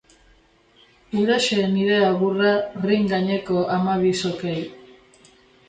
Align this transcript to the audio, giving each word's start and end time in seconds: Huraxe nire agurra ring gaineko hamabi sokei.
Huraxe 1.15 1.67
nire 1.75 1.99
agurra 2.07 2.55
ring 2.87 3.07
gaineko 3.13 3.63
hamabi 3.77 4.17
sokei. 4.25 4.59